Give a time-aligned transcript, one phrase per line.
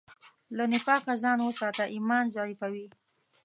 [0.57, 2.87] له نفاقه ځان وساته، ایمان ضعیفوي.